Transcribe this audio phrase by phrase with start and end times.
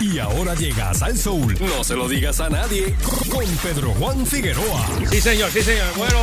[0.00, 1.56] Y ahora llegas al Soul.
[1.60, 2.94] No se lo digas a nadie.
[3.30, 4.86] Con Pedro Juan Figueroa.
[5.10, 5.86] Sí, señor, sí, señor.
[5.96, 6.18] Bueno,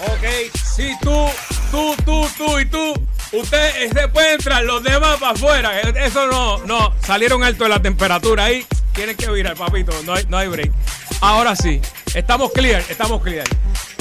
[0.00, 0.56] ok.
[0.74, 1.26] Si tú,
[1.70, 2.94] tú, tú, tú y tú,
[3.32, 5.80] usted se puede entrar, los demás para afuera.
[5.80, 6.94] Eso no, no.
[7.04, 8.66] Salieron alto de la temperatura ahí.
[8.94, 9.92] Tienen que virar, papito.
[10.04, 10.72] No hay, no hay break.
[11.20, 11.80] Ahora sí.
[12.14, 13.46] Estamos clear, estamos clear.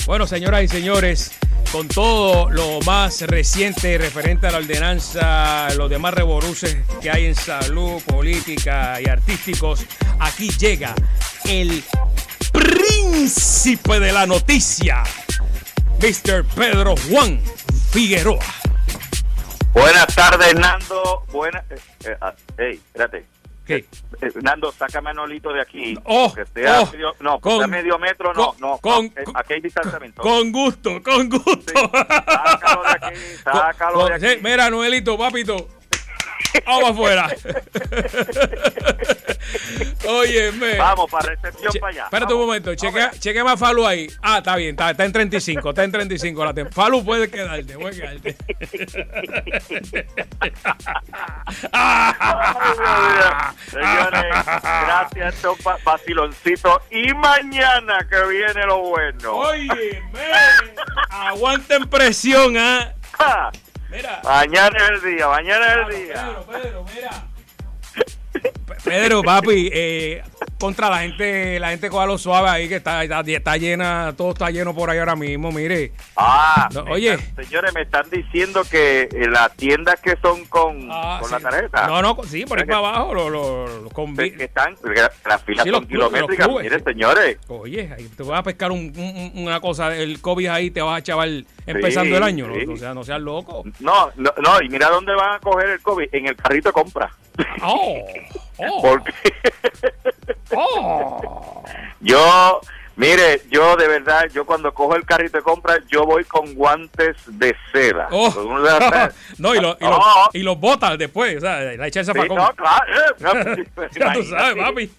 [0.06, 1.32] Bueno, señoras y señores,
[1.72, 7.36] con todo lo más reciente referente a la ordenanza, los demás revoluces que hay en
[7.36, 9.86] salud, política y artísticos,
[10.20, 10.94] aquí llega
[11.46, 11.84] el
[12.52, 15.04] príncipe de la noticia,
[16.00, 16.44] Mr.
[16.56, 17.42] Pedro Juan
[17.92, 18.46] Figueroa.
[19.74, 21.24] Buenas tardes, Nando.
[21.32, 21.64] Buenas.
[21.70, 23.26] Eh, eh, ah, hey, espérate.
[23.80, 24.26] ¿Qué?
[24.28, 25.98] Eh, Nando, sácame a Nolito de aquí.
[26.04, 28.78] Oh, que sea oh, medio, no, con- medio metro, no, con- no.
[28.80, 30.22] con- eh, aquí hay distanciamiento.
[30.22, 31.74] Con gusto, con gusto.
[31.92, 34.28] sácalo de aquí, sácalo Con- de aquí.
[34.28, 35.68] sí, mira, Noelito, papito.
[36.66, 37.28] Vamos afuera.
[40.08, 40.76] Óyeme.
[40.78, 42.04] Vamos, para recepción Che- para allá.
[42.06, 44.08] Espérate un momento, chequea, chequea más Falu ahí.
[44.22, 47.96] Ah, está bien, está, está en 35, está en 35 la Falu puede quedarte, puede
[47.96, 48.38] quedarte.
[53.70, 54.24] Señores,
[54.62, 56.82] gracias, estos vaciloncitos.
[56.90, 59.32] Y mañana que viene lo bueno.
[59.34, 60.02] Oye,
[61.10, 62.94] aguanten presión, ¿ah?
[63.18, 63.52] Ja,
[63.92, 64.22] Mira.
[64.24, 66.14] Mañana es el día, mañana es el día.
[66.16, 67.10] Pedro, Pedro, mira.
[68.66, 70.24] Pe- Pedro, papi, eh,
[70.62, 74.30] contra la gente, la gente coja lo suave ahí que está, está, está llena, todo
[74.30, 75.92] está lleno por ahí ahora mismo, mire.
[76.16, 77.16] Ah, No, oye.
[77.16, 81.36] están- señores, me están diciendo que eh, las tiendas que son con, Ah, con sí.
[81.36, 84.76] la tarjeta, No, no, sí, por ahí para abajo, lo, lo, lo que, están,
[85.26, 86.48] las filas Sí, los son los kilométricas.
[86.48, 90.48] Miren, señores, Oye, ahí te vas a pescar un- un- un- una cosa, el COVID
[90.48, 92.48] ahí te vas a chaval empezando el año.
[92.48, 92.74] ¿no?
[92.74, 93.64] O sea, no seas loco.
[93.80, 96.74] no, no, no, y mira dónde van a coger el COVID, en el carrito de
[96.74, 97.10] compra.
[97.64, 97.98] Oh,
[98.70, 99.14] oh, Porque
[100.56, 101.64] oh.
[102.00, 102.62] yo,
[102.96, 107.18] mire, yo de verdad, yo cuando cojo el carrito de compra, yo voy con guantes
[107.28, 108.08] de seda.
[108.12, 108.30] Oh.
[109.38, 110.30] No, y, lo- y, los- Oh.
[110.34, 112.86] y los botas después, o sea, la echarse Sí, para no, claro,
[113.96, 114.62] Ya tú sabes, imagínate.
[114.62, 114.92] papi.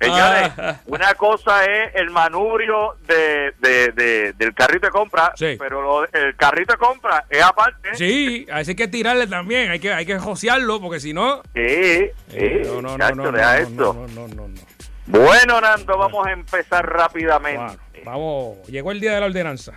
[0.00, 0.76] Señores, Ah.
[0.86, 3.41] una cosa es el manubrio de,
[3.72, 5.56] de- de- del carrito de compra, Sí.
[5.58, 7.94] pero lo- el carrito de compra es aparte.
[7.94, 11.42] Sí, a ese hay que tirarle también, hay que, hay que josearlo, porque si no...
[11.54, 13.92] Sí, Eh, sí, no, no, no, chacho, no, no, no, esto.
[13.94, 14.60] no, no, no, no.
[15.06, 17.58] Bueno, Nando, vamos a empezar rápidamente.
[17.58, 19.72] Bueno, vamos, llegó el día de la ordenanza.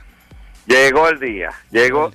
[0.68, 2.12] Llegó el día, llegó.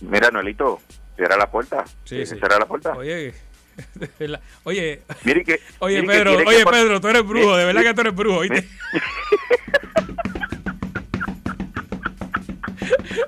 [0.00, 0.80] Mira, Noelito,
[1.16, 1.84] cierra la puerta.
[2.04, 2.36] Sí, sí.
[2.36, 2.92] Cierra la puerta.
[2.92, 3.32] Oye,
[4.18, 5.60] verdad, oye, Mire que.
[5.78, 8.00] oye mire que Pedro, que oye por- Pedro, tú eres brujo, de verdad que tú
[8.00, 8.68] eres brujo, ¿oíste?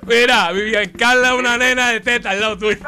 [0.03, 2.77] Mira, Vivian Carla es una nena de teta al lado tuyo.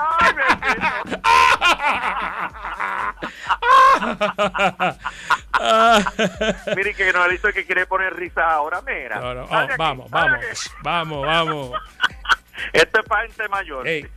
[6.76, 9.20] Mire que Noelito es que quiere poner risa ahora, mira.
[9.20, 10.70] No, no, oh, aquí, vamos, vamos, aquí.
[10.82, 11.72] vamos, vamos.
[12.74, 13.88] Esto es para gente mayor.
[13.88, 14.08] Ey,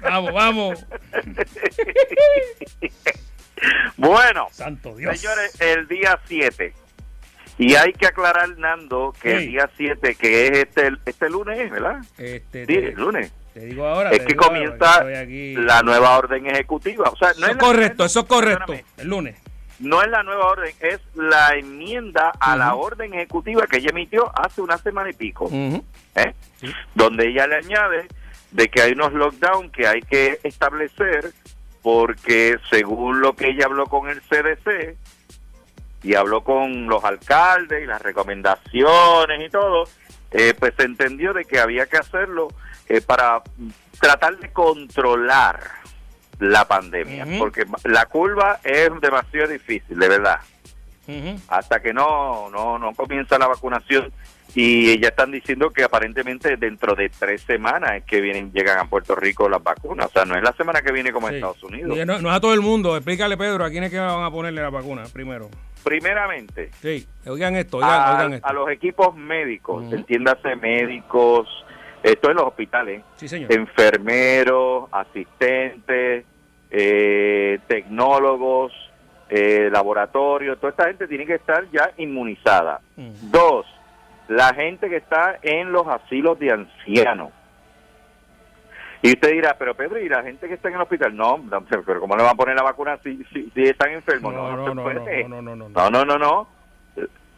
[0.00, 0.86] vamos, vamos.
[3.96, 5.16] Bueno, Santo Dios.
[5.20, 6.74] señores, el día 7.
[7.62, 11.98] Y hay que aclarar, Nando, que el día 7, que es este, este lunes, ¿verdad?
[12.18, 13.32] Este, Sí, el lunes.
[13.54, 14.10] te digo ahora.
[14.10, 17.10] Es que ahora, comienza la nueva orden ejecutiva.
[17.10, 18.74] O sea, no Eso es la- correcto, eso es correcto.
[18.96, 19.36] El lunes.
[19.78, 24.30] no es la nueva orden, es la enmienda a la orden ejecutiva que ella emitió
[24.38, 25.48] hace una semana y pico.
[25.52, 26.32] ¿eh?
[26.60, 26.72] Sí.
[26.94, 28.06] donde ella le añade
[28.52, 31.32] de que hay unos lockdown que hay que establecer
[31.82, 34.96] porque según lo que ella habló con el CDC
[36.02, 39.84] y habló con los alcaldes y las recomendaciones y todo,
[40.30, 42.48] eh, pues se entendió de que había que hacerlo
[42.88, 43.42] eh, para
[44.00, 45.60] tratar de controlar
[46.38, 50.40] la pandemia, porque la curva es demasiado difícil, de verdad
[51.48, 54.10] hasta que no, no, no comienza la vacunación
[54.54, 58.84] y ya están diciendo que aparentemente dentro de tres semanas es que vienen llegan a
[58.88, 61.36] Puerto Rico las vacunas, o sea, no es la semana que viene como en Sí.
[61.38, 61.98] Estados Unidos.
[62.06, 62.96] No, no es a todo el mundo.
[62.96, 65.50] Explícale, Pedro, a quién es que van a ponerle la vacuna primero.
[65.84, 68.46] Primeramente, Sí, oigan esto, oigan, a, oigan esto.
[68.48, 71.48] a los equipos médicos, entiéndase médicos,
[72.02, 73.52] esto en los hospitales, Sí, señor.
[73.52, 76.24] enfermeros, asistentes,
[76.70, 78.72] eh, tecnólogos,
[79.28, 82.80] eh, laboratorios, toda esta gente tiene que estar ya inmunizada.
[82.96, 83.66] Dos,
[84.28, 87.30] la gente que está en los asilos de ancianos.
[89.02, 91.16] Y usted dirá, pero Pedro, ¿y la gente que está en el hospital?
[91.16, 94.32] No, no, pero ¿cómo le van a poner la vacuna si, si, si están enfermos?
[94.32, 95.24] No, no, se no, puede.
[95.28, 95.68] no, no, no, no.
[95.68, 96.48] No, no, no, no.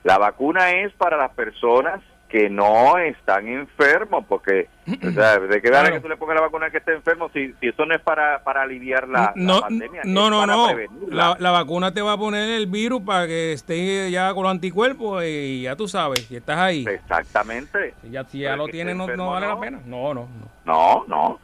[0.03, 2.03] La vacuna es para las personas
[2.35, 5.95] que no están enfermos, porque, o sea, ¿de qué vale Claro.
[5.95, 8.43] que tú le pongas la vacuna que esté enfermo si, si eso no es para,
[8.43, 10.01] para aliviar la, pandemia?
[10.03, 10.67] no, no, no.
[11.11, 14.51] La, la vacuna te va a poner el virus para que estés ya con los
[14.51, 16.85] anticuerpos y ya tú sabes, si estás ahí.
[16.89, 17.95] Exactamente.
[18.03, 19.81] Si ya, si ya lo tienes, esté no, no vale la pena.
[19.87, 20.49] No, no, no.
[20.65, 21.39] No, no.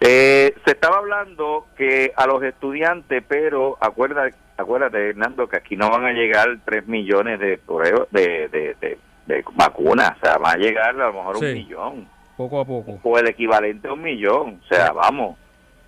[0.00, 5.88] Eh, se estaba hablando que a los estudiantes, pero acuérdate, acuérdate, Hernando, que aquí no
[5.88, 8.63] van a llegar 3 millones de pruebas de, de,
[9.94, 10.16] vacunas.
[10.16, 11.44] O sea, va a llegar a lo mejor Sí.
[11.46, 12.08] un millón.
[12.36, 12.98] Poco a poco.
[13.02, 14.60] O el equivalente a un millón.
[14.64, 15.36] O sea, vamos.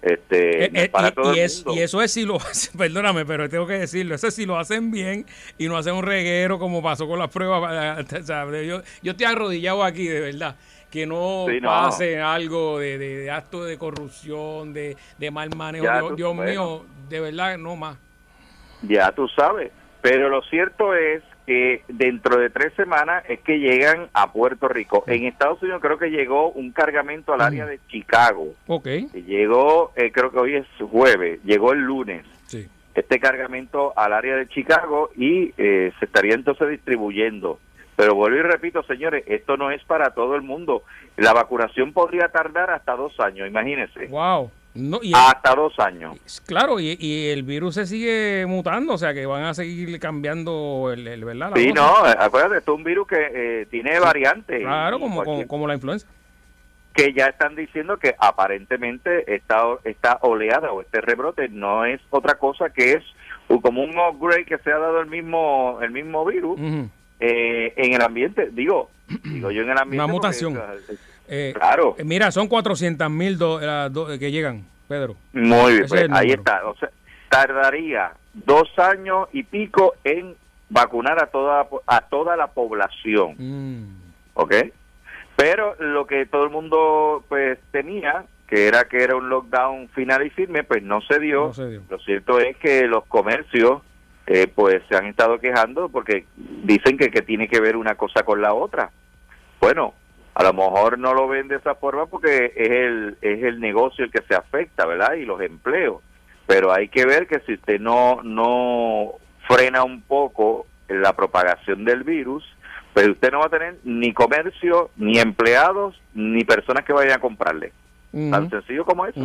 [0.02, 1.80] Este, Eh, eh, para y, todo y el es- mundo.
[1.80, 4.56] y eso es si lo hacen, perdóname, pero tengo que decirlo, eso es si lo
[4.56, 5.26] hacen bien
[5.58, 7.98] y no hacen un reguero como pasó con las pruebas.
[8.20, 10.54] o sea, Yo, yo estoy arrodillado aquí, de verdad.
[10.90, 11.68] Que no Sí, no.
[11.68, 15.84] pase algo de, de, de acto de corrupción, de, de mal manejo.
[15.84, 17.96] Ya Dios, Dios mío, de verdad, no más.
[18.82, 19.72] Ya tú sabes.
[20.00, 25.04] Pero lo cierto es que dentro de tres semanas es que llegan a Puerto Rico.
[25.06, 28.48] En Estados Unidos creo que llegó un cargamento al área de Chicago.
[28.66, 32.66] Ok, que Llegó, eh, creo que hoy es jueves, llegó el lunes sí.
[32.94, 37.60] este cargamento al área de Chicago y eh, se estaría entonces distribuyendo.
[37.96, 40.82] Pero vuelvo y repito, señores, esto no es para todo el mundo.
[41.16, 44.06] La vacunación podría tardar hasta dos años, imagínense.
[44.08, 44.50] Wow.
[44.76, 46.16] No, y Hasta dos años.
[46.46, 50.90] claro, y, y el virus se sigue mutando, o sea que van a seguir cambiando
[50.92, 51.50] el, el ¿verdad?
[51.50, 54.60] La Sí, no, acuérdate, esto es un virus que eh, tiene variantes.
[54.60, 56.06] Claro, como, como, la influenza.
[56.94, 62.34] que ya están diciendo que aparentemente esta, esta oleada o este rebrote no es otra
[62.36, 63.04] cosa que es
[63.62, 66.58] como un upgrade que se ha dado el mismo el mismo virus
[67.20, 68.50] eh, en el ambiente.
[68.52, 68.90] Digo,
[69.24, 70.04] digo yo en el ambiente.
[70.04, 70.56] Una porque, mutación.
[70.56, 70.96] eh,
[71.28, 71.94] Eh, Claro.
[71.98, 73.38] eh, mira, son 400 mil
[74.18, 75.16] que llegan, Pedro.
[75.32, 76.66] Muy bien, pues, es ahí está.
[76.66, 76.90] O sea,
[77.28, 80.34] tardaría dos años y pico en
[80.68, 83.34] vacunar a toda a toda la población.
[83.38, 83.96] Mm.
[84.34, 84.54] ¿ok?
[85.36, 90.24] Pero lo que todo el mundo pues tenía, que era que era un lockdown final
[90.26, 91.46] y firme, pues no se dio.
[91.48, 91.82] No se dio.
[91.90, 93.82] Lo cierto es que los comercios
[94.26, 98.22] eh, pues se han estado quejando porque dicen que, que tiene que ver una cosa
[98.22, 98.90] con la otra.
[99.60, 99.94] Bueno,
[100.38, 104.04] a lo mejor no lo ven de esa forma porque es el, es el negocio
[104.04, 105.14] el que se afecta, ¿verdad?
[105.14, 106.02] Y los empleos.
[106.46, 109.12] Pero hay que ver que si usted no, no
[109.48, 112.44] frena un poco la propagación del virus,
[112.92, 117.20] pues usted no va a tener ni comercio, ni empleados, ni personas que vayan a
[117.20, 117.72] comprarle.
[118.12, 119.20] Tan sencillo como eso.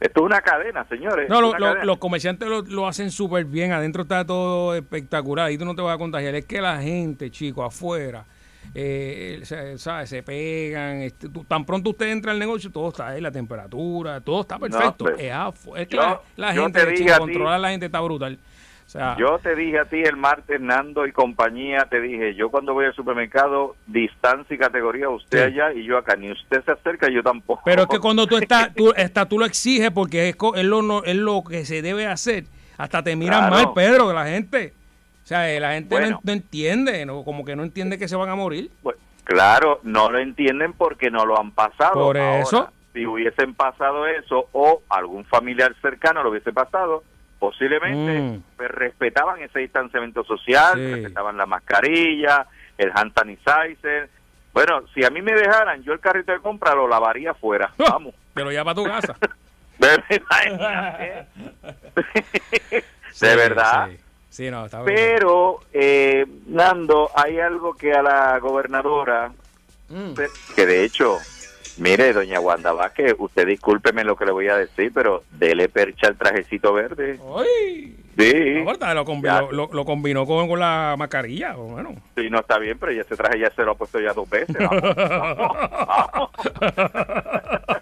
[0.00, 1.28] Esto es una cadena, señores.
[1.28, 1.84] No, es lo- una lo- cadena.
[1.84, 3.72] los comerciantes lo, lo hacen súper bien.
[3.72, 5.50] Adentro está todo espectacular.
[5.52, 6.34] Y tú no te vas a contagiar.
[6.34, 8.24] Es que la gente, chico, afuera,
[8.74, 10.08] eh, se, ¿sabes?
[10.10, 11.02] se pegan.
[11.02, 14.58] este, tú- tan pronto usted entra al negocio, todo está ahí, la temperatura, todo está
[14.58, 15.04] perfecto.
[15.04, 15.16] pues,
[15.82, 18.38] es, que yo- la, la yo gente, chico, controlar a la gente está brutal.
[18.84, 22.50] O sea, Yo te dije a ti el martes, Nando y compañía, te dije, yo
[22.50, 25.44] cuando voy al supermercado, distancia y categoría, usted Sí.
[25.44, 27.62] allá y yo acá, ni usted se acerca, yo tampoco.
[27.64, 31.04] Pero es que cuando tú estás, tú, estás, tú lo exiges porque es, lo, no-
[31.04, 32.44] es lo que se debe hacer.
[32.76, 33.54] Hasta te miran Claro.
[33.66, 34.74] mal, Pedro, que la gente.
[35.22, 36.20] O sea, eh, la gente no, Bueno.
[36.24, 37.22] no entiende, ¿no?
[37.24, 38.70] como que no entiende que se van a morir.
[38.82, 41.92] Pues, claro, no lo entienden porque no lo han pasado.
[41.94, 42.68] Por Ahora, eso.
[42.92, 47.04] si hubiesen pasado eso o algún familiar cercano lo hubiese pasado,
[47.38, 48.42] posiblemente Mm.
[48.56, 50.94] pues, respetaban ese distanciamiento social, Sí.
[50.94, 52.46] respetaban la mascarilla,
[52.78, 54.08] el hand sanitizer.
[54.52, 57.72] Bueno, si a mí me dejaran, yo el carrito de compra lo lavaría afuera.
[57.78, 58.14] Vamos.
[58.34, 59.16] Te lo lleva a tu casa.
[63.12, 63.88] Sí, de verdad.
[63.90, 63.98] Sí,
[64.32, 64.96] Sí, no, está bien.
[64.96, 69.30] Pero, eh, Nando, hay algo que a la gobernadora,
[69.90, 70.14] Mm.
[70.56, 71.18] que de hecho,
[71.76, 76.06] mire, doña Wanda Vázquez, usted discúlpeme lo que le voy a decir, pero dele percha
[76.06, 77.18] al trajecito verde.
[77.36, 77.98] ¡Ay!
[78.18, 81.56] Sí, No, lo, combinó, lo, lo combinó con, con la mascarilla.
[81.58, 81.94] o Bueno.
[82.16, 84.28] sí, no está bien, pero ya ese traje ya se lo ha puesto ya dos
[84.30, 84.56] veces.
[84.58, 86.30] vamos, vamos,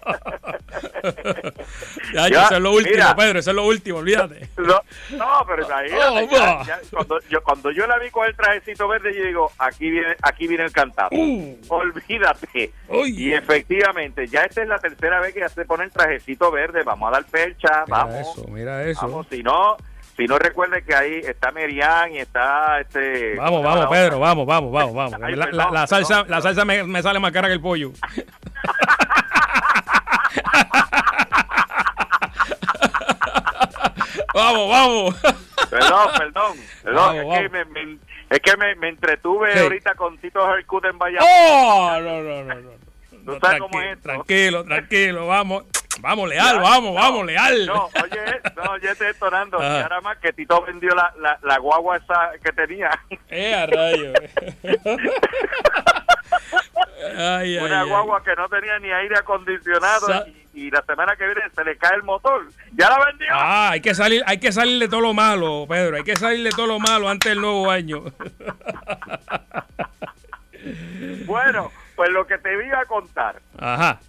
[2.13, 3.15] Ya, eso es lo último, mira.
[3.15, 4.49] Pedro, eso es lo último, olvídate.
[4.57, 4.81] No,
[5.17, 6.63] no, pero imagínate, Oh, ya- va.
[6.65, 10.15] ya cuando, yo, cuando yo la vi con el trajecito verde, yo digo, aquí viene,
[10.21, 11.09] aquí viene el cantado.
[11.11, 11.57] Uh.
[11.69, 12.71] Olvídate.
[13.07, 16.83] Y efectivamente, ya esta es la tercera vez que ya se pone el trajecito verde.
[16.83, 18.15] Vamos a dar percha, Mira vamos.
[18.19, 19.01] eso, mira eso.
[19.01, 19.77] Vamos, si no,
[20.17, 23.35] si no recuerde que ahí está Merian y está este.
[23.35, 25.19] Vamos, ¿cómo se llama vamos, Pedro, vamos, vamos, vamos, vamos.
[25.19, 27.91] La, perdón, la- la salsa, la salsa me, me sale más cara que el pollo.
[34.33, 35.15] vamos, vamos.
[35.69, 36.57] Perdón, perdón.
[36.83, 36.95] perdón.
[36.95, 37.39] Vamos, es, vamos.
[37.39, 37.97] Que me, me-
[38.29, 39.59] es que me, me entretuve Sí.
[39.59, 41.27] ahorita con Tito Hercut en Valladolid.
[41.29, 41.91] ¡Oh!
[41.99, 42.69] No, no, no, no.
[43.09, 44.03] ¿Tú No, sabes cómo es esto?
[44.03, 45.63] Tranquilo, tranquilo, vamos.
[46.01, 47.65] Vamos, Leal, Ya, vamos, no, vamos, Leal.
[47.67, 49.57] No, oye, no, oye, estoy detonando.
[49.59, 49.79] Ajá.
[49.79, 52.89] Y ahora más que Tito vendió la, la, la guagua esa que tenía.
[53.29, 54.13] Eh, a rayo.
[57.17, 57.89] Ay, ay, Una ay.
[57.89, 61.63] guagua que no tenía ni aire acondicionado Sa- y, y la semana que viene se
[61.63, 62.45] le cae el motor.
[62.73, 63.27] ¿Ya la vendió?
[63.31, 65.97] Ah, hay que salir, hay que salir de todo lo malo, Pedro.
[65.97, 68.03] Hay que salir de todo lo malo antes del nuevo año.
[71.25, 73.41] Bueno, pues lo que te iba a contar.
[73.57, 73.99] Ajá.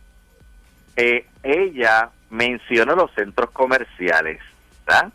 [0.96, 4.40] Eh, ella mencionó los centros comerciales.
[4.86, 5.12] ¿verdad?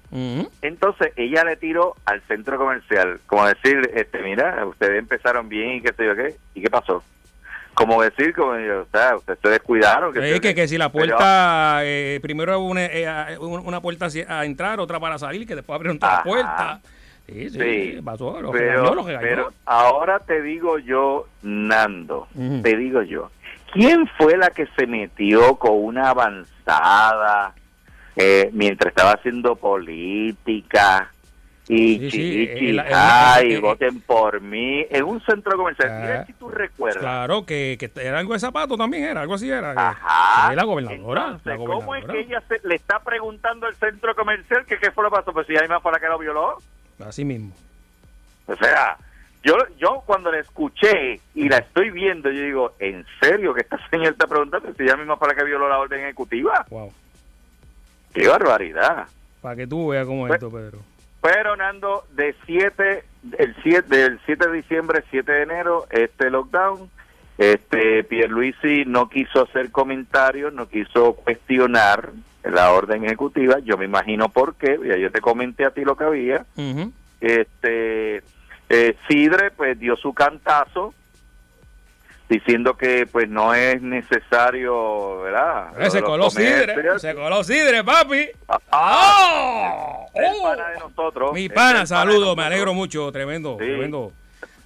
[0.61, 5.81] Entonces ella le tiró al centro comercial, como decir, este, mira, ustedes empezaron bien y
[5.81, 7.03] qué sé yo qué, y qué pasó.
[7.73, 10.13] Como decir, como, o sea, ustedes se descuidaron.
[10.13, 15.45] que, si la puerta, eh, primero una, eh, una puerta a entrar, otra para salir,
[15.45, 16.79] que después abrieron otra puerta.
[17.27, 19.27] Sí, sí, Sí, pasó, lo pero, regañó, lo regañó.
[19.27, 22.27] pero ahora te digo yo, Nando,
[22.63, 23.29] te digo yo,
[23.77, 27.53] ¿quién fue la que se metió con una avanzada
[28.15, 31.11] eh, mientras estaba haciendo política?
[31.69, 35.89] Y Sí, sí, chichi, eh, eh, ay, eh, voten por mí, en un centro comercial.
[35.91, 37.01] Ah, Mira si tú recuerdas.
[37.01, 39.73] Claro, que, que era algo de zapato también, era algo así, era.
[39.75, 40.55] Ajá.
[40.55, 41.23] La gobernadora.
[41.25, 44.91] Entonces, la ¿cómo es que ella se- le está preguntando al centro comercial que qué
[44.91, 45.33] fue lo que pasó?
[45.33, 46.57] Pues si ella misma fue la que lo violó.
[47.05, 47.51] Así mismo.
[48.47, 48.97] O sea,
[49.47, 53.79] yo, yo cuando la escuché y la estoy viendo, yo digo, ¿en serio que esta
[53.89, 56.65] señora está preguntando si ella misma la que violó la orden ejecutiva?
[56.69, 56.91] Wow.
[58.13, 59.07] ¡Qué barbaridad!
[59.41, 60.79] Para que tú veas cómo es Pues- esto, Pedro.
[61.21, 63.03] Pero, Nando, de 7,
[63.39, 66.89] el 7, del 7 de diciembre, 7 de enero, este lockdown,
[67.37, 72.11] este Pierluisi no quiso hacer comentarios, no quiso cuestionar
[72.43, 75.97] la orden ejecutiva, yo me imagino por qué, ya yo te comenté a ti lo
[75.97, 76.45] que había,
[77.19, 78.21] este
[78.69, 80.93] eh, Sidre pues dio su cantazo
[82.29, 88.29] diciendo que pues no es necesario verdad Eh, se coló sidre, se coló sidre, papi.
[88.49, 90.09] Ah, ¡Oh!
[90.13, 90.43] el ¡Oh!
[90.43, 93.65] pana de nosotros Mi pana, saludo, me alegro mucho, tremendo, Sí.
[93.65, 94.11] tremendo.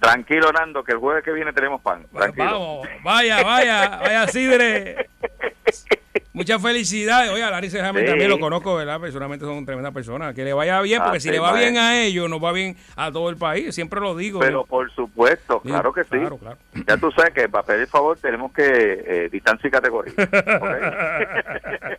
[0.00, 5.08] tranquilo Nando que el jueves que viene tenemos pan tranquilo Vamos, vaya, vaya, vaya, Sidre.
[6.34, 7.30] Muchas felicidades.
[7.30, 7.76] Oye, a Sí.
[7.78, 8.98] también lo conozco, ¿verdad?
[9.00, 10.34] Personalmente son tremendas personas.
[10.34, 12.52] Que le vaya bien, porque Ah, si sí, le va bien a ellos, nos va
[12.52, 13.74] bien a todo el país.
[13.74, 14.40] Siempre lo digo.
[14.40, 16.56] pero por supuesto Sí, claro que sí Claro, claro.
[16.86, 20.14] ya tú sabes que para pedir favor tenemos que eh, distancia y categoría.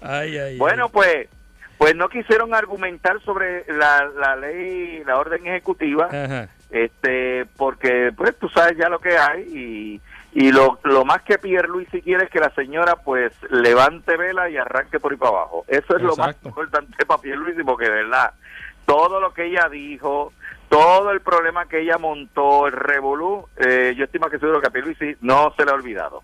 [0.00, 1.28] Ay, ay, Bueno, pues
[1.78, 6.06] pues no quisieron argumentar sobre la, la ley, la orden ejecutiva.
[6.06, 6.48] Ajá.
[6.70, 10.00] este porque pues tú sabes ya lo que hay y,
[10.34, 14.56] y lo, lo más que Pierluisi quiere es que la señora pues levante vela y
[14.56, 15.64] arranque por ahí para abajo.
[15.68, 18.34] Eso es lo más importante para Pierluisi porque de verdad
[18.84, 20.32] todo lo que ella dijo,
[20.68, 24.66] todo el problema que ella montó, el revolú, eh, yo estoy más que seguro que
[24.66, 26.22] a Pierluisi no se le ha olvidado.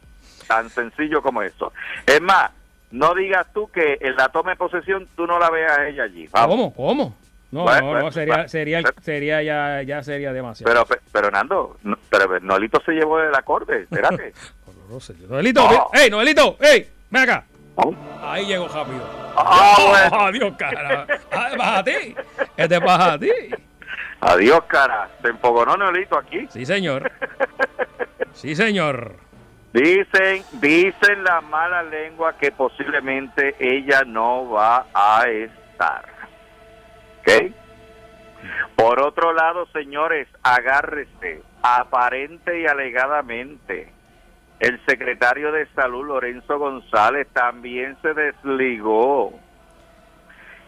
[0.49, 1.73] Tan sencillo como eso.
[2.05, 2.51] Es más,
[2.91, 6.03] no digas tú que en la toma de posesión tú no la veas a ella
[6.03, 6.27] allí.
[6.33, 6.49] Vamos.
[6.49, 6.75] ¿Cómo?
[6.75, 7.17] ¿Cómo?
[7.53, 10.73] No, Bueno, no, no, sería, sería, sería ya, ya sería demasiado.
[10.73, 14.33] Pero, pe- pero Nando, no- pero Nolito se llevó del acorde, espérate.
[15.29, 15.91] Noelito, Oh.
[15.93, 16.57] ¡ey, Noelito!
[16.61, 16.89] ¡ey!
[17.11, 17.45] ¡Ven acá!
[17.77, 17.95] Oh.
[18.23, 19.03] Ahí llegó rápido.
[19.37, 19.77] Ah,
[20.11, 20.27] bueno.
[20.27, 21.07] Adiós, cara.
[21.33, 22.15] Ah, ¿Vas a ti?
[22.57, 23.31] ¿Qué te pasa a ti?
[24.21, 25.09] Adiós, cara.
[25.23, 26.47] Se empogonó Nolito aquí.
[26.51, 27.11] Sí, señor.
[28.35, 29.15] Sí, señor.
[29.73, 36.05] Dicen, dicen la mala lengua que posiblemente ella no va a estar.
[37.21, 37.53] ¿Ok?
[38.77, 43.93] Por otro lado, señores, agárrese, aparente y alegadamente,
[44.59, 49.39] el secretario de Salud, Lorenzo González, también se desligó.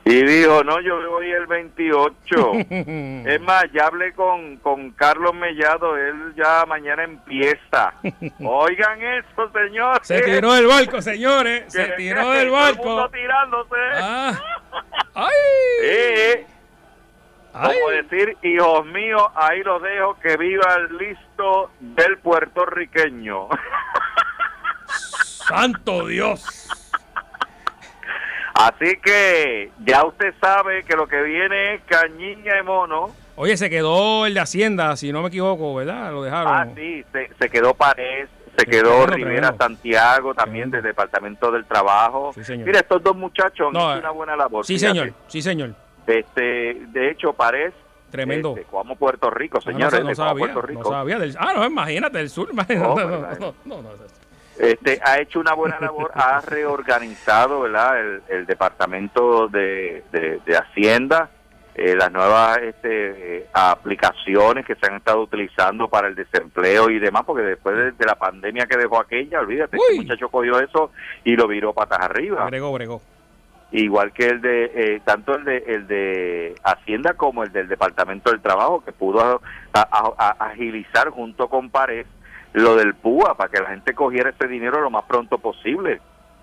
[0.04, 2.52] Y dijo, no, yo voy el 28.
[3.28, 7.94] Es más, ya hablé con, con Carlos Mellado, él ya mañana empieza.
[8.44, 10.00] Oigan eso, señores.
[10.06, 11.64] Se tiró del barco, señores.
[11.72, 13.10] Se tiró del todo el mundo barco.
[13.10, 13.76] tirándose.
[13.94, 14.40] Ah.
[15.14, 15.26] ¡Ay!
[15.82, 16.46] Eh,
[17.54, 17.76] ¡Ay!
[17.78, 23.48] como decir, hijos míos, ahí lo dejo, que viva el listo del puertorriqueño.
[24.86, 26.68] ¡Santo Dios!
[28.54, 33.10] Así que ya usted sabe que lo que viene es cañiña y mono.
[33.36, 36.12] Oye, se quedó el de Hacienda, si no me equivoco, ¿verdad?
[36.12, 36.52] Lo dejaron.
[36.52, 38.28] Ah, sí, se, se quedó Pared,
[38.58, 39.64] se quedó tremendo, Rivera tremendo.
[39.64, 40.76] Santiago, también Tremendo.
[40.76, 42.32] del Departamento del Trabajo.
[42.34, 42.66] Sí, señor.
[42.66, 44.66] Mira, estos dos muchachos han No, hecho una buena labor.
[44.66, 44.98] Sí, fíjate.
[44.98, 45.14] señor.
[45.28, 45.74] Sí, señor.
[46.06, 46.42] Este,
[46.88, 47.72] de hecho, Pared,
[48.10, 48.50] Tremendo.
[48.50, 50.90] este, Cuamo Puerto Rico, Ah, no, señores, no de sabía, Puerto no Rico.
[50.90, 51.18] sabía.
[51.18, 52.48] Del, ah, no, imagínate, del sur.
[52.52, 54.21] imagínate, Oh, no, no, no, no, no, no.
[54.62, 58.00] Este ha hecho una buena labor, ha reorganizado ¿verdad?
[58.00, 61.28] El, el departamento de, de- de Hacienda,
[61.74, 66.98] eh, las nuevas este, eh, aplicaciones que se han estado utilizando para el desempleo y
[66.98, 69.82] demás, porque después de, de la pandemia que dejó aquella, olvídate, Uy.
[69.90, 70.90] este muchacho cogió eso
[71.24, 72.44] y lo viró patas arriba.
[72.46, 73.00] Bregó, bregó.
[73.74, 78.30] Igual que el de, eh, tanto el de, el de Hacienda como el del Departamento
[78.30, 79.40] del Trabajo, que pudo
[79.72, 82.04] a- a- a- agilizar junto con Pared
[82.52, 86.00] lo del PUA para que la gente cogiera ese dinero lo más pronto posible.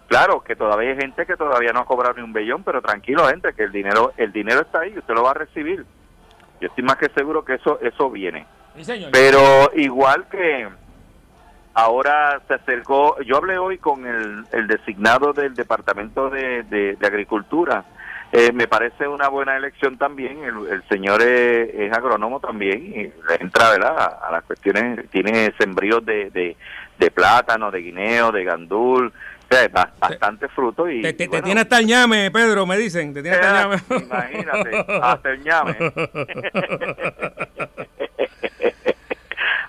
[0.08, 3.28] Claro que todavía hay gente que todavía no ha cobrado ni un billón, pero tranquilo
[3.28, 5.86] gente, que el dinero el dinero está ahí, usted lo va a recibir.
[6.60, 8.46] Yo estoy más que seguro que eso eso viene.
[8.76, 9.12] Sí, señor.
[9.12, 10.68] Pero igual que
[11.74, 17.08] ahora se acercó, yo hablé hoy con el, el designado del Departamento de, de- de
[17.08, 17.86] Agricultura.
[18.32, 20.44] Eh, me parece una buena elección también.
[20.44, 23.98] El, el señor es, es agrónomo también y entra ¿verdad?
[23.98, 25.10] a, a las cuestiones.
[25.10, 26.56] Tiene sembríos de, de,
[27.00, 29.08] de plátano, de guineo, de gandul.
[29.08, 30.88] O sea, ba- bastante fruto.
[30.88, 33.16] Y, te, te- y te bueno, tiene hasta el ñame, Pedro, me dicen.
[33.16, 34.04] Te tiene hasta el eh, ñame.
[34.06, 35.76] Imagínate, hasta el ñame.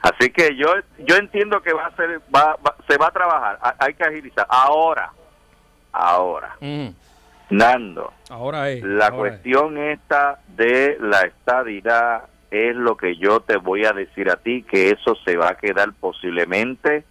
[0.03, 0.67] Así que yo
[0.99, 4.03] yo entiendo que va a ser va, va- se va a trabajar, ha- hay que
[4.05, 4.47] agilizar.
[4.49, 5.11] Ahora,
[5.93, 6.89] ahora, Mm,
[7.51, 8.83] Nando, ahora es.
[8.83, 9.33] la ahora es.
[9.33, 14.63] cuestión esta de la estadidad es lo que yo te voy a decir a ti
[14.63, 17.05] que eso se va a quedar posiblemente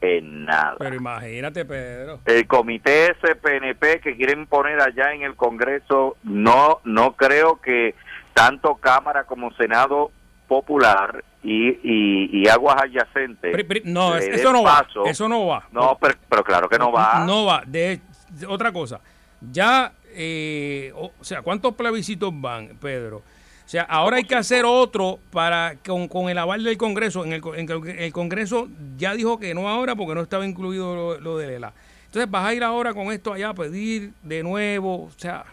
[0.00, 0.76] en nada.
[0.78, 2.20] Pero imagínate, Pedro.
[2.24, 7.94] el comité SPNP que quieren poner allá en el Congreso, no no creo que
[8.34, 10.10] tanto Cámara como Senado
[10.46, 13.84] Popular y, y, y aguas adyacentes.
[13.84, 14.86] No, eso no va.
[15.06, 15.64] Eso no va.
[15.72, 17.24] No, pero, pero claro que no va.
[17.26, 17.62] No va.
[17.66, 18.00] De-
[18.48, 19.00] otra cosa.
[19.40, 23.18] Ya, eh, o, o sea, ¿cuántos plebiscitos van, Pedro?
[23.18, 27.24] O sea, ahora hay que hacer otro para con, con el aval del Congreso.
[27.24, 27.68] En el, en
[28.00, 31.72] el- Congreso ya dijo que no ahora porque no estaba incluido lo, lo de Lela.
[32.06, 35.04] Entonces vas a ir ahora con esto allá a pedir de nuevo.
[35.06, 35.44] O sea,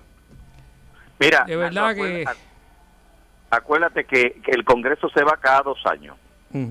[1.20, 2.40] Mira, de verdad que- acuérdate,
[3.50, 6.16] acuérdate que, que el Congreso se va cada dos años.
[6.52, 6.70] mm,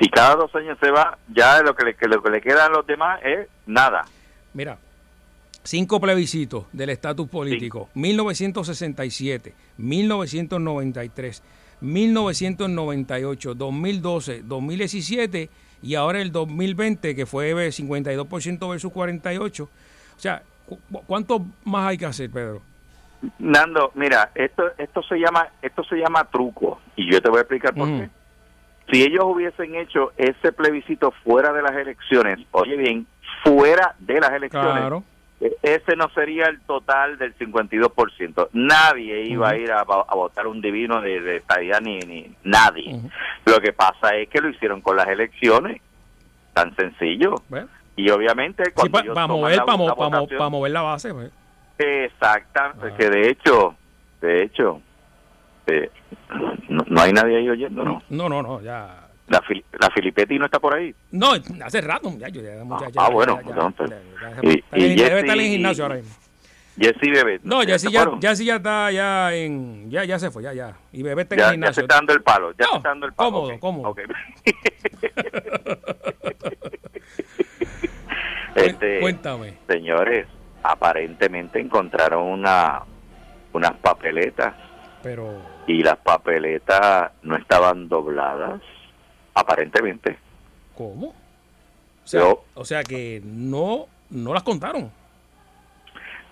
[0.00, 2.66] Si cada dos años se va, ya lo que le, que lo que le queda
[2.66, 4.04] a los demás es nada.
[4.52, 4.78] Mira,
[5.64, 7.88] cinco plebiscitos del estatus político.
[7.94, 11.42] 1967, 1993,
[11.80, 15.50] 1998, 2012, 2017
[15.82, 19.64] y ahora el 2020 que fue 52% versus 48.
[19.64, 19.68] O
[20.20, 22.62] sea, ¿cu- ¿cuánto más hay que hacer, Pedro?
[23.38, 27.42] Nando, mira, esto esto se llama esto se llama truco y yo te voy a
[27.42, 27.98] explicar por Ujú.
[28.00, 28.10] qué.
[28.92, 33.06] Si ellos hubiesen hecho ese plebiscito fuera de las elecciones, oye bien,
[33.42, 35.04] fuera de las elecciones, Claro.
[35.40, 38.48] Eh, ese no sería el total del 52%.
[38.52, 42.34] Nadie iba a ir a, vo- a votar un divino de, de estadidad ni, ni
[42.44, 43.00] nadie.
[43.44, 45.80] Lo que pasa es que lo hicieron con las elecciones,
[46.52, 47.34] tan sencillo.
[47.48, 50.48] Bueno, Y obviamente sí, cuando para ellos toman mover, la- pa mo- pa mo- pa
[50.48, 51.12] mover la base.
[51.12, 51.30] pues.
[51.78, 52.96] Exactamente, Ah.
[52.96, 53.74] que de hecho,
[54.20, 54.80] de hecho,
[55.66, 55.90] eh,
[56.68, 58.02] no, no hay nadie ahí oyéndonos.
[58.10, 59.03] No, no, no, ya.
[59.28, 59.42] La,
[59.80, 60.94] la Filipetti no está por ahí.
[61.12, 61.32] No,
[61.64, 62.40] hace rato, ya, ya,
[62.96, 66.14] Ah, bueno, ya, ya, Y- está en- y debe estar en el gimnasio ahora mismo.
[66.78, 67.40] Jessy Bebé.
[67.44, 70.76] No, se ya, ya está ya en ya ya se fue, ya ya.
[70.92, 71.82] Y bebé está en Ya- el ya se gimnasio.
[71.84, 73.30] está dando el palo, ya No, se está dando el palo.
[73.32, 73.94] cómodo, ok, cómodo.
[78.56, 79.54] este, Cuéntame.
[79.68, 80.26] señores,
[80.62, 82.82] aparentemente encontraron una
[83.52, 84.54] unas papeletas
[85.02, 88.60] Pero y las papeletas no estaban dobladas,
[89.34, 90.16] aparentemente.
[90.76, 91.08] ¿cómo?
[91.08, 94.90] O sea, Yo- o sea que no no las contaron.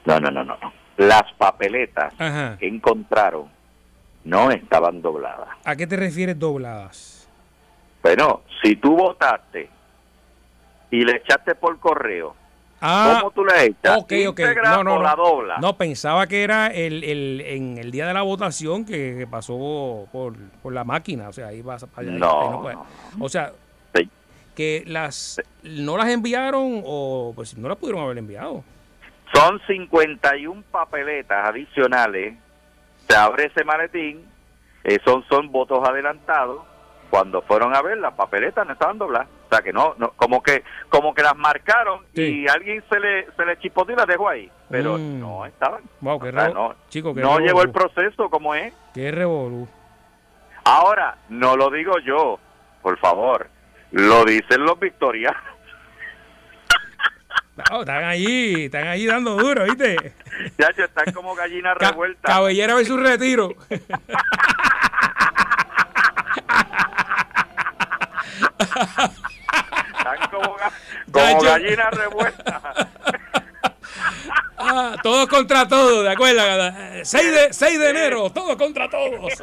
[0.04, 0.56] No, no, no, no.
[0.98, 2.56] Las papeletas Ajá.
[2.58, 3.48] que encontraron
[4.24, 5.48] no estaban dobladas.
[5.64, 7.28] ¿A qué te refieres dobladas?
[8.02, 9.68] Bueno, si tú votaste
[10.90, 12.34] y le echaste por correo,
[12.84, 13.96] Ah, ¿cómo tú le echas?
[13.98, 14.40] ok, ok.
[14.40, 15.58] ¿Íntegra No, no, o la dobla?
[15.58, 20.08] No, pensaba que era el, el, en el día de la votación que, que pasó
[20.10, 21.28] por, por la máquina.
[21.28, 22.18] O sea, ahí vas para allá.
[22.18, 22.74] No, ahí puede.
[22.74, 22.86] no,
[23.24, 23.52] O sea,
[23.94, 24.08] Sí.
[24.56, 28.64] que las no las enviaron o pues no las pudieron haber enviado.
[29.32, 32.34] Son 51 papeletas adicionales.
[33.08, 34.24] Se abre ese maletín.
[34.84, 36.62] eh, son, son votos adelantados.
[37.10, 39.28] Cuando fueron a ver, las papeletas no estaban dobladas.
[39.52, 42.22] Sea que no, no como que como que las marcaron Sí.
[42.44, 44.50] y alguien se le, se le chipoteó y las dejó ahí.
[44.70, 45.20] Pero Mm.
[45.20, 45.82] no estaban.
[46.00, 47.46] Wow, qué O sea, revo- no, chico, qué no revolú.
[47.46, 48.72] llevó el proceso como es.
[48.94, 49.68] Qué revolú.
[50.64, 52.38] Ahora, no lo digo yo,
[52.80, 53.46] por favor.
[53.90, 55.42] Lo dicen los victorianos.
[57.70, 60.14] No, están allí, están allí dando duro, ¿viste?
[60.56, 62.34] Ya están como gallinas Ca- revueltas.
[62.34, 63.50] cabellera ve su retiro.
[69.98, 70.72] Están como, ga-
[71.06, 72.62] Ya, como gallinas revueltas.
[74.64, 76.40] Ah, todos contra todos, ¿de acuerdo?
[76.46, 79.42] Eh, 6 de, 6 de enero, todos contra todos.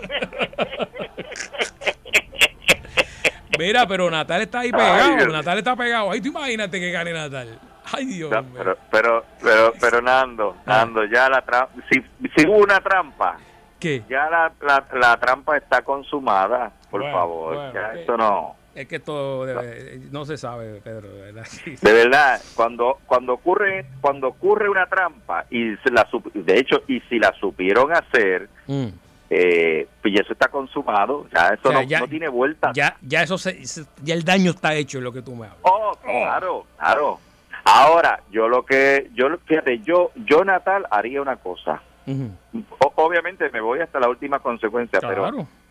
[3.58, 5.34] Mira, pero Natal está ahí Ay, pegado, Dios.
[5.34, 6.12] Natal está pegado.
[6.12, 7.60] Ahí tú imagínate que gane Natal.
[7.92, 10.78] Ay, Dios No, pero, pero, pero, pero Nando, Ah.
[10.86, 12.02] Nando, ya la trampa, si,
[12.36, 13.38] si hubo una trampa,
[13.80, 14.04] ¿Qué?
[14.10, 18.04] ya la, la, la trampa está consumada, por Bueno, favor, bueno, ya eh.
[18.04, 18.56] eso no.
[18.76, 21.46] Es que esto debe- no se sabe, Pedro, de verdad.
[21.82, 27.00] De verdad, cuando cuando ocurre cuando ocurre una trampa y se la de hecho y
[27.02, 28.88] si la supieron hacer, Mm.
[29.32, 32.72] eh, pues ya eso está consumado, ya eso O sea, no, ya- no tiene vuelta.
[32.74, 33.60] Ya, ya eso se,
[34.04, 35.60] ya el daño está hecho en lo que tú me hablas.
[35.64, 37.20] Oh, claro, claro.
[37.66, 41.82] Ahora, yo lo que yo lo- fíjate, yo yo Natal haría una cosa.
[42.80, 45.24] O- obviamente me voy hasta la última consecuencia, pero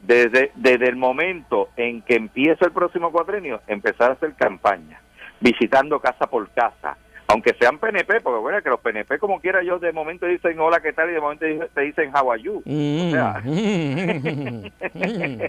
[0.03, 5.01] desde, desde el momento en que empieza el próximo cuatrenio, empezar a hacer campaña,
[5.41, 6.97] visitando casa por casa,
[7.27, 10.81] aunque sean PNP, porque bueno, que los PNP como quiera ellos de momento dicen hola,
[10.81, 11.11] ¿qué tal?
[11.11, 12.63] Y de momento te dicen how are you.
[12.65, 15.43] Mm, O sea, mm, mm.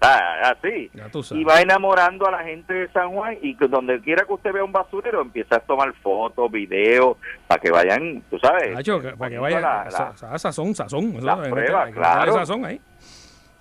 [0.00, 0.90] Ah, así.
[1.12, 1.40] Tú sabes.
[1.40, 4.52] Y va enamorando a la gente de San Juan y que donde quiera que usted
[4.52, 8.72] vea un basurero empieza a tomar fotos, videos, para que vayan, tú sabes.
[8.74, 9.60] Nacho, para que poniendo vaya.
[9.60, 11.16] la- sa- la- sa- sazón, sazón.
[11.16, 12.32] eso, la prueba, claro.
[12.34, 12.80] sazón ahí.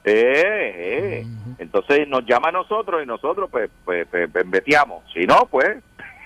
[0.04, 1.26] Eh, eh.
[1.58, 5.04] Entonces nos llama a nosotros y nosotros pues, pues, pues, pues, veteamos.
[5.13, 5.78] Si no, pues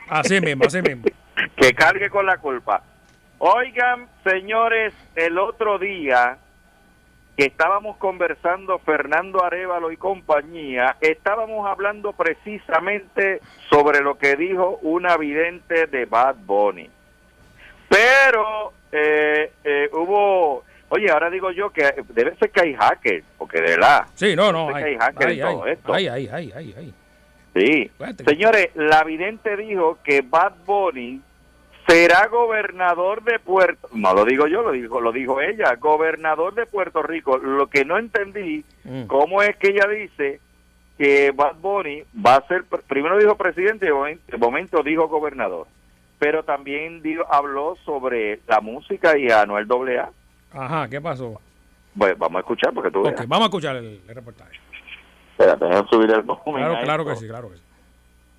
[0.10, 1.04] Así mismo, así mismo.
[1.56, 2.82] que cargue con la culpa.
[3.38, 6.38] Oigan, señores, el otro día
[7.40, 15.16] que estábamos conversando Fernando Arevalo y compañía, estábamos hablando precisamente sobre lo que dijo una
[15.16, 16.90] vidente de Bad Bunny.
[17.88, 23.62] Pero eh, eh, hubo, oye, ahora digo yo que debe ser que hay hackers, porque
[23.62, 24.68] de verdad, Sí, no, no.
[24.68, 25.94] Sé que Ay, hay hackers ay, en todo ay, esto.
[25.94, 26.94] ay, ay, ay, ay, ay.
[27.56, 27.92] Sí.
[28.28, 31.22] Señores, la vidente dijo que Bad Bunny
[31.90, 36.66] será gobernador de Puerto no lo digo yo, lo dijo, lo dijo ella, gobernador de
[36.66, 37.38] Puerto Rico.
[37.38, 39.04] Lo que no entendí, Mm.
[39.08, 40.40] cómo es que ella dice
[40.98, 43.90] que Bad Bunny va a ser, primero dijo presidente y
[44.32, 45.68] de momento, dijo gobernador.
[46.20, 50.10] Pero también dijo, habló sobre la música y a Anuel AA.
[50.54, 51.40] Ajá, ¿qué pasó?
[51.94, 53.28] Bueno, vamos a escuchar porque tú Ok, veas.
[53.28, 54.60] vamos a escuchar el, el reportaje.
[55.32, 56.66] Espérate, déjame subir el volumen.
[56.66, 57.64] Claro, claro que sí, claro que sí.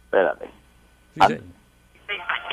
[0.04, 0.44] Espérate.
[1.14, 1.40] Sí.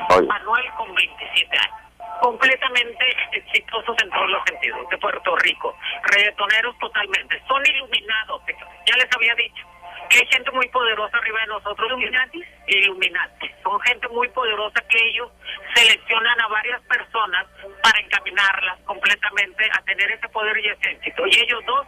[0.10, 0.28] Oye.
[0.28, 1.88] Manuel con 27 años.
[2.22, 5.78] Completamente exitosos en todos los sentidos, de Puerto Rico.
[6.04, 7.42] Reggaetoneros totalmente.
[7.48, 8.42] Son iluminados,
[8.86, 9.64] ya les había dicho.
[10.10, 11.90] Que hay gente muy poderosa arriba de nosotros.
[11.90, 12.44] Illuminati.
[12.68, 13.52] Illuminati.
[13.62, 15.30] Son gente muy poderosa que ellos
[15.76, 17.46] seleccionan a varias personas
[17.84, 21.28] para encaminarlas completamente a tener ese poder y ese éxito.
[21.28, 21.88] Y ellos dos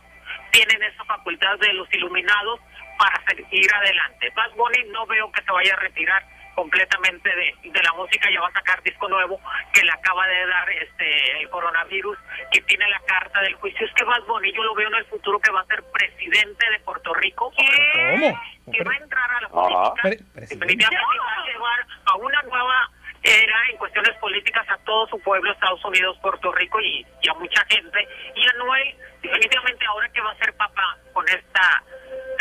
[0.51, 2.59] tienen esa facultad de los iluminados
[2.97, 4.29] para seguir adelante.
[4.35, 6.23] Bad Bunny no veo que se vaya a retirar
[6.59, 9.39] completamente de, de la música, ya va a sacar disco nuevo
[9.71, 12.17] que le acaba de dar este el coronavirus,
[12.51, 13.87] que tiene la carta del juicio.
[13.87, 16.69] Es que Bad Bunny yo lo veo en el futuro que va a ser presidente
[16.69, 17.53] de Puerto Rico.
[17.55, 18.41] ¿Cómo?
[18.73, 20.25] Que va a entrar a la política.
[20.33, 22.91] Definitivamente va a llevar a una nueva
[23.23, 27.33] era en cuestiones políticas a todo su pueblo, Estados Unidos, Puerto Rico y, y a
[27.35, 28.05] mucha gente.
[28.35, 31.83] Y Anuel, definitivamente ahora que va a ser papá con esta...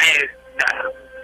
[0.04, 0.28] Eh,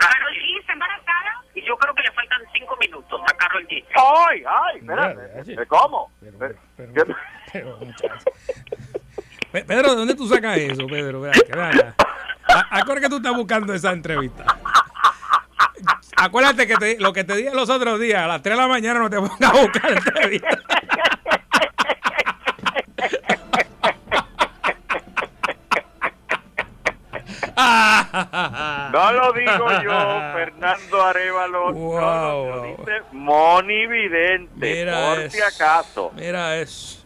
[0.09, 3.85] Carol G está embarazada y yo creo que le faltan cinco minutos a Carol G.
[4.29, 4.79] ¡Ay, ay!
[4.81, 5.67] Espérate.
[5.67, 6.11] ¿Cómo?
[6.21, 7.15] Pero, Pero- pero, ¿qué-
[7.53, 8.25] pero, muchacho.
[9.53, 11.21] Pedro, ¿de dónde tú sacas eso, Pedro?
[11.23, 11.95] Ven acá, ven acá.
[12.49, 14.45] A- Acuérdate que tú estás buscando esa entrevista.
[16.17, 18.69] Acuérdate que te- lo que te dije los otros días, a las 3 de la
[18.69, 20.59] mañana no te pongas a buscar entrevista.
[28.93, 29.91] No lo digo yo,
[30.35, 31.73] Fernando Arevalo.
[31.73, 32.77] Wow, no, lo- lo wow.
[32.79, 35.37] dice Moni Vidente, Mira por eso.
[35.37, 36.13] si acaso.
[36.17, 37.01] Mira eso.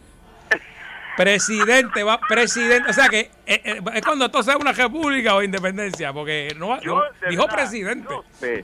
[1.17, 2.89] Presidente, va, presidente.
[2.89, 6.79] O sea que eh, eh, es cuando esto sea una república o independencia, porque no,
[6.79, 8.07] Yo, dijo verdad, presidente.
[8.09, 8.63] no sé.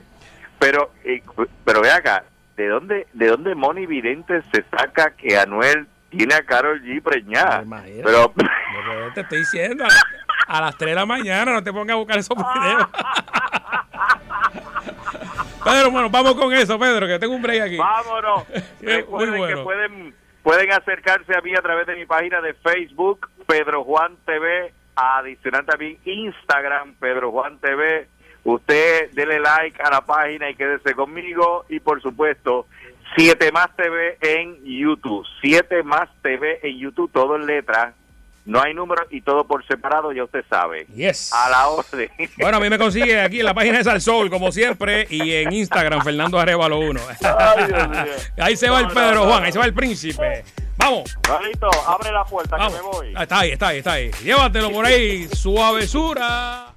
[0.58, 1.22] Pero, eh,
[1.66, 2.24] pero ve acá,
[2.56, 7.60] ¿de dónde, ¿de dónde Moni Vidente se saca que Anuel tiene a Carol G preñada?
[7.62, 8.02] Imagínate.
[8.04, 8.32] Pero,
[9.14, 9.84] te estoy diciendo,
[10.48, 12.86] a las 3 de la mañana no te pongas a buscar esos videos.
[15.66, 17.76] Pedro, bueno, vamos con eso, Pedro, que tengo un break aquí.
[17.76, 18.44] Vámonos.
[18.80, 19.56] Muy Recuerden bueno.
[19.56, 24.16] que pueden, pueden acercarse a mí a través de mi página de Facebook, Pedro Juan
[24.24, 28.06] TV, adicional también Instagram, Pedro Juan TV.
[28.44, 31.64] Usted dele like a la página y quédese conmigo.
[31.68, 32.66] Y por supuesto,
[33.16, 35.26] 7 más TV en YouTube.
[35.40, 37.92] 7 más TV en YouTube, todo en letra.
[38.46, 40.86] No hay número y todo por separado, ya usted sabe.
[40.94, 41.32] Yes.
[41.32, 42.08] A la orden.
[42.38, 45.52] Bueno, a mí me consigue aquí en la página de Salsol, como siempre, y en
[45.52, 47.00] Instagram, Fernando Arevalo 1.
[47.38, 48.04] Ay, Dios mío.
[48.38, 50.44] Ahí se va el Pedro no, no, Juan, ahí se va el príncipe.
[50.76, 51.16] Vamos.
[51.26, 52.74] Juanito, abre la puerta Vamos.
[52.74, 53.14] que me voy.
[53.20, 54.10] Está ahí, está ahí, está ahí.
[54.22, 56.75] Llévatelo por ahí, suavesura.